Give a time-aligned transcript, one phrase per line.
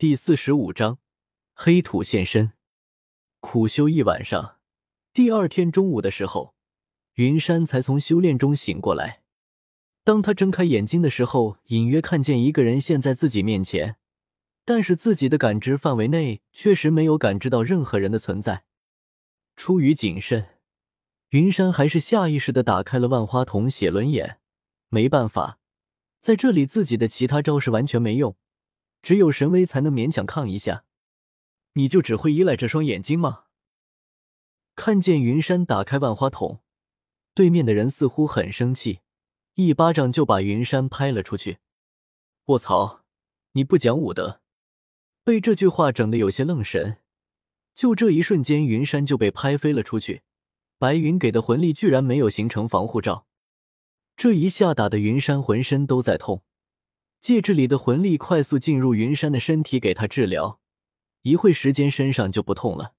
[0.00, 0.98] 第四十五章
[1.52, 2.52] 黑土现身。
[3.40, 4.56] 苦修一晚上，
[5.12, 6.54] 第二天中午的时候，
[7.16, 9.20] 云山才从修炼中醒过来。
[10.02, 13.96] 当他睁开眼睛的时候，隐约看见一个人现在自己面前，
[14.64, 18.64] 但是自己的感知范围内确实没有感知到任何人的存在。
[19.54, 20.46] 出于谨慎，
[21.28, 24.38] 云山还是下意识的打开了万花筒写轮眼。
[24.88, 25.58] 没办法，
[26.20, 28.34] 在这里自己的其他招式完全没用。
[29.02, 30.84] 只有神威才能勉强抗一下，
[31.74, 33.44] 你就只会依赖这双眼睛吗？
[34.76, 36.60] 看见云山打开万花筒，
[37.34, 39.00] 对面的人似乎很生气，
[39.54, 41.58] 一巴掌就把云山拍了出去。
[42.46, 43.04] 卧槽，
[43.52, 44.40] 你不讲武德！
[45.22, 46.98] 被这句话整得有些愣神。
[47.74, 50.22] 就这一瞬间，云山就被拍飞了出去。
[50.78, 53.26] 白云给的魂力居然没有形成防护罩，
[54.16, 56.42] 这一下打的云山浑身都在痛。
[57.20, 60.58] 戒指里的魂力快速进入云山的身体，给他治疗。
[61.22, 62.94] 一会时间，身上就不痛了。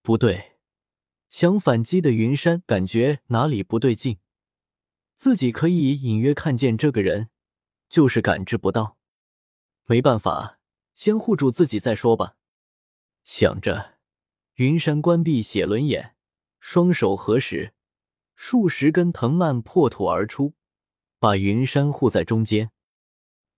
[0.00, 0.56] 不对，
[1.28, 4.18] 想反击的云山感觉哪里不对劲，
[5.14, 7.28] 自己可以隐约看见这个人，
[7.90, 8.96] 就是感知不到。
[9.84, 10.58] 没办法，
[10.94, 12.36] 先护住自己再说吧。
[13.22, 13.98] 想着，
[14.54, 16.16] 云山关闭血轮眼，
[16.58, 17.74] 双手合十，
[18.34, 20.54] 数十根藤蔓破土而出，
[21.18, 22.70] 把云山护在中间。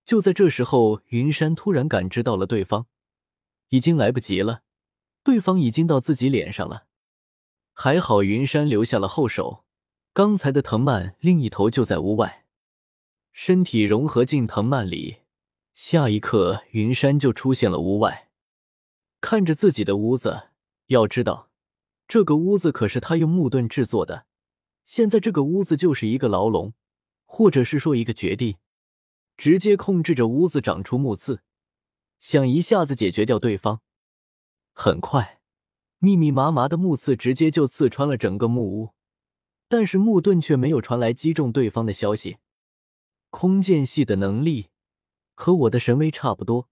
[0.09, 2.87] 就在这时候，云山突然感知到了对方，
[3.67, 4.63] 已经来不及了，
[5.23, 6.87] 对方已经到自己脸上了。
[7.73, 9.65] 还好云山留下了后手，
[10.11, 12.47] 刚才的藤蔓另一头就在屋外，
[13.31, 15.17] 身体融合进藤蔓里，
[15.75, 18.31] 下一刻云山就出现了屋外，
[19.21, 20.49] 看着自己的屋子。
[20.87, 21.51] 要知道，
[22.07, 24.25] 这个屋子可是他用木盾制作的，
[24.85, 26.73] 现在这个屋子就是一个牢笼，
[27.27, 28.57] 或者是说一个绝地。
[29.39, 31.43] 直接控制着屋子长出木刺，
[32.19, 33.79] 想一下子解决掉对方。
[34.73, 35.39] 很快，
[35.99, 38.93] 密密麻麻的木刺直接就刺穿了整个木屋，
[39.69, 42.39] 但是木盾却没有传来击中对方的消息。
[43.29, 44.71] 空间系的能力
[45.35, 46.67] 和我的神威差不多，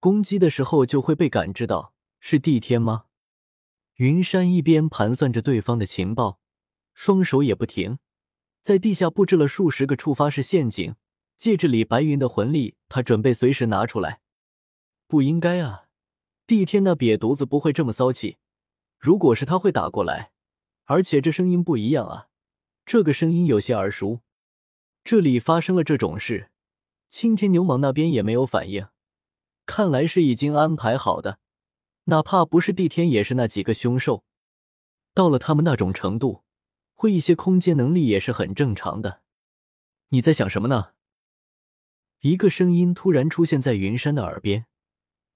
[0.00, 1.94] 攻击的时候就会被感知到。
[2.18, 3.04] 是地天吗？
[3.98, 6.40] 云山一边盘算着对方的情报，
[6.92, 8.00] 双手也不停，
[8.62, 10.96] 在地下布置了数十个触发式陷阱。
[11.40, 14.20] 戒指里白云的魂力，他准备随时拿出来。
[15.06, 15.86] 不应该啊，
[16.46, 18.36] 帝天那瘪犊子不会这么骚气。
[18.98, 20.32] 如果是他会打过来，
[20.84, 22.28] 而且这声音不一样啊，
[22.84, 24.20] 这个声音有些耳熟。
[25.02, 26.50] 这里发生了这种事，
[27.08, 28.88] 青天牛蟒那边也没有反应，
[29.64, 31.38] 看来是已经安排好的。
[32.04, 34.24] 哪怕不是帝天，也是那几个凶兽。
[35.14, 36.42] 到了他们那种程度，
[36.92, 39.22] 会一些空间能力也是很正常的。
[40.10, 40.90] 你在想什么呢？
[42.22, 44.66] 一个声音突然出现在云山的耳边，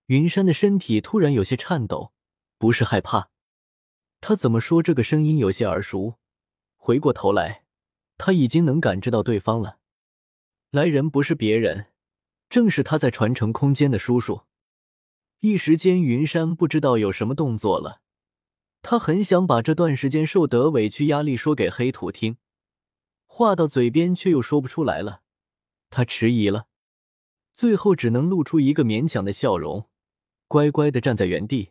[0.09, 2.12] 云山的身体突然有些颤抖，
[2.59, 3.31] 不是害怕，
[4.21, 6.19] 他怎么说这个声音有些耳熟？
[6.77, 7.65] 回过头来，
[8.19, 9.78] 他已经能感知到对方了。
[10.73, 11.87] 来人不是别人，
[12.50, 14.43] 正是他在传承空间的叔叔。
[15.41, 18.03] 一时间，云山不知道有什么动作了。
[18.83, 22.37] 他很想把这段时间受的委屈、压力说给黑土听，
[23.25, 25.23] 话到嘴边却又说不出来了。
[25.89, 26.67] 他迟疑了。
[27.54, 29.88] 最后只能露出一个勉强的笑容，
[30.48, 31.70] 乖乖的站在原地。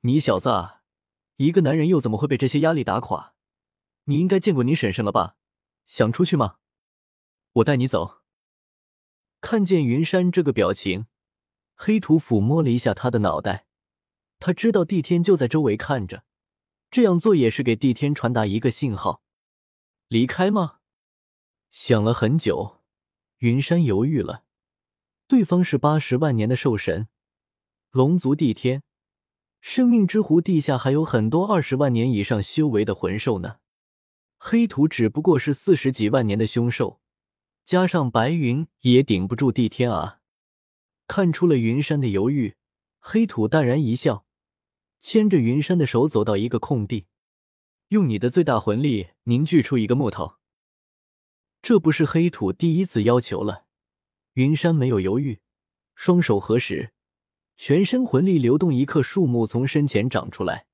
[0.00, 0.50] 你小子，
[1.36, 3.34] 一个男人又怎么会被这些压力打垮？
[4.04, 5.36] 你应该见过你婶婶了吧？
[5.84, 6.56] 想出去吗？
[7.54, 8.22] 我带你走。
[9.42, 11.06] 看见云山这个表情，
[11.74, 13.66] 黑土抚摸了一下他的脑袋。
[14.38, 16.24] 他知道帝天就在周围看着，
[16.90, 19.22] 这样做也是给帝天传达一个信号。
[20.08, 20.78] 离开吗？
[21.68, 22.82] 想了很久，
[23.38, 24.44] 云山犹豫了。
[25.28, 27.08] 对方是八十万年的兽神，
[27.90, 28.84] 龙族帝天，
[29.60, 33.56] 生命之湖地下还有很多二十万年以上修为的魂兽呢。
[34.38, 37.00] 黑土只不过是四十几万年的凶兽，
[37.64, 40.20] 加上白云也顶不住帝天啊！
[41.08, 42.54] 看出了云山的犹豫，
[43.00, 44.24] 黑土淡然一笑，
[45.00, 47.06] 牵着云山的手走到一个空地，
[47.88, 50.36] 用你的最大魂力凝聚出一个木头。
[51.60, 53.65] 这不是黑土第一次要求了。
[54.36, 55.40] 云山没有犹豫，
[55.94, 56.92] 双手合十，
[57.56, 60.66] 全身魂力流动，一棵树木从身前长出来，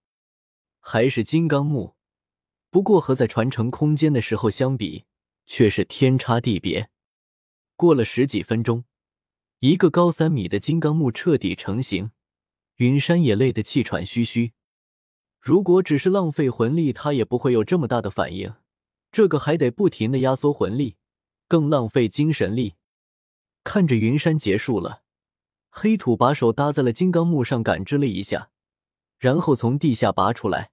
[0.81, 1.95] 还是金刚木，
[2.71, 5.05] 不过和在传承空间的时候相比，
[5.47, 6.91] 却是天差地别。
[7.77, 8.83] 过了十几分钟，
[9.61, 12.11] 一个高三米的金刚木彻底成型，
[12.79, 14.55] 云山也累得气喘吁吁。
[15.39, 18.53] 如果只是浪费魂力，他也不会有这么大的反应，
[19.13, 20.97] 这个还得不停的压缩魂力，
[21.47, 22.75] 更浪费精神力。
[23.65, 25.03] 看着云山结束了，
[25.71, 28.51] 黑土把手搭在了金刚木上，感知了一下，
[29.19, 30.71] 然后从地下拔出来。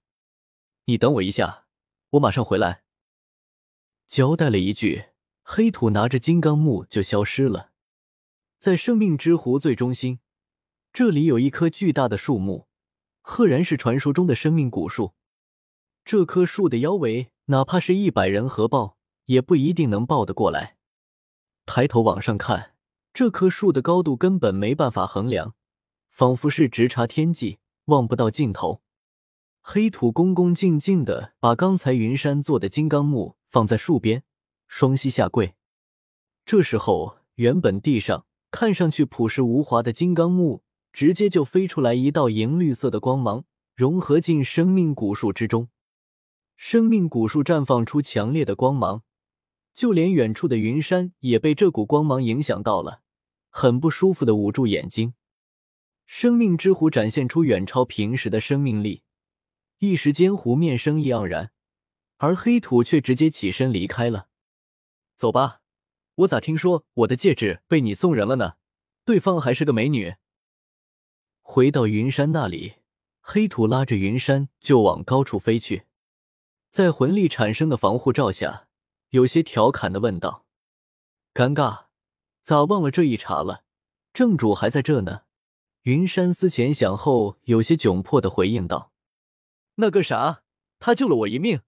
[0.85, 1.65] 你等我一下，
[2.11, 2.83] 我马上回来。
[4.07, 5.09] 交代了一句，
[5.43, 7.71] 黑土拿着金刚木就消失了。
[8.57, 10.19] 在生命之湖最中心，
[10.91, 12.67] 这里有一棵巨大的树木，
[13.21, 15.13] 赫然是传说中的生命古树。
[16.03, 20.77] 这棵树的腰围，哪怕是一百人合抱，也不一定能抱得过来。
[21.67, 22.73] 抬头往上看，
[23.13, 25.55] 这棵树的高度根本没办法衡量，
[26.09, 28.81] 仿佛是直插天际，望不到尽头。
[29.61, 34.23] 黑土恭恭敬敬的把刚才云山做的金刚木放在树边，
[34.67, 35.55] 双膝下跪。
[36.45, 40.63] 这时候，原本地上看上去朴实无华的金刚木，
[40.93, 43.43] 直接就飞出来一道银绿色的光芒，
[43.75, 45.69] 融合进生命古树之中。
[46.55, 49.03] 生命古树绽放出强烈的光芒，
[49.79, 53.01] 就连远处的云山也被这股光芒影响到了，
[53.49, 55.13] 很不舒服的捂住眼睛。
[56.05, 59.03] 生命之湖展现出远超平时的生命力。
[59.77, 61.51] 一时间，湖面生意盎然，
[62.17, 64.27] 而黑土却直接起身离开了。
[65.15, 65.61] 走吧，
[66.15, 68.55] 我咋听说我的戒指被你送人了呢？
[69.05, 70.15] 对方还是个美女。
[71.41, 72.73] 回到云山那里，
[73.21, 75.83] 黑土拉着云山就往高处飞去，
[76.69, 78.67] 在魂力产生的防护罩下，
[79.09, 80.45] 有些调侃的问道
[81.33, 81.85] ：“尴尬，
[82.43, 83.63] 咋忘了这一茬了？
[84.13, 85.21] 正主还在这呢。”
[85.83, 88.91] 云山思前想后，有些窘迫的回应道。
[89.75, 90.43] 那个啥，
[90.77, 91.61] 他救了我一命，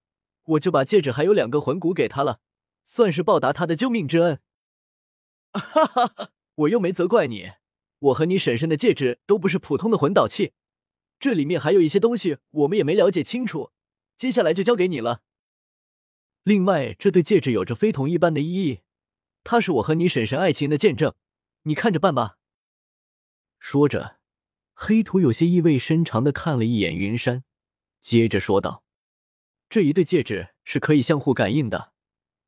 [0.44, 2.38] 我就把戒指还有两个魂骨给他了，
[2.84, 4.38] 算是报答他的救命之恩。
[5.52, 7.52] 哈哈哈，我又没责怪你，
[7.98, 10.52] 我和你婶婶的戒指都不是普通的魂导器，
[11.18, 13.72] 这里面还有一些东西我们也没了解清楚，
[14.16, 15.22] 接下来就交给你了。
[16.44, 18.80] 另外，这对戒指有着非同一般的意义，
[19.44, 21.14] 它是我和你婶婶爱情的见证，
[21.62, 22.36] 你看着办吧。
[23.60, 24.18] 说着，
[24.74, 27.44] 黑土有些意味深长的看了一眼云山。
[28.00, 28.82] 接着说道
[29.70, 31.92] ：“这一对戒指是可以相互感应的，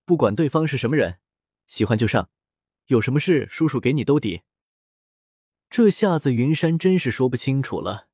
[0.04, 1.20] 不管对方是什么人，
[1.68, 2.28] 喜欢就上，
[2.86, 4.42] 有什么事叔叔给你兜底。”
[5.70, 8.08] 这下子云山真是说不清楚了。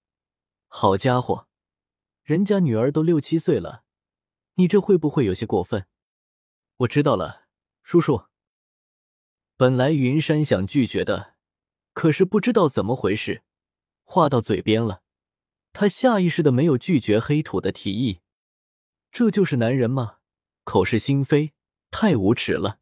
[0.68, 1.48] 好家伙，
[2.22, 3.84] 人家女儿都六七岁了，
[4.60, 5.86] 你这会不会有些过分？
[6.80, 7.46] 我知道了，
[7.82, 8.24] 叔叔。
[9.56, 11.34] 本来云山想拒绝的，
[11.94, 13.42] 可是不知道怎么回事，
[14.04, 15.02] 话到嘴边了。
[15.72, 18.20] 他下意识的没有拒绝黑土的提议，
[19.10, 20.18] 这就是男人吗？
[20.64, 21.54] 口是心非，
[21.90, 22.80] 太无耻了。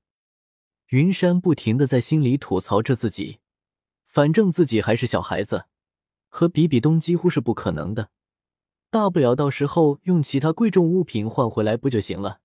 [0.88, 3.38] 云山不停的在心里吐槽着自己，
[4.04, 5.66] 反正自己还是小孩子，
[6.28, 8.10] 和比比东几乎是不可能的。
[8.90, 12.38] 大不了到时候用其他贵重物品换回来不就行了？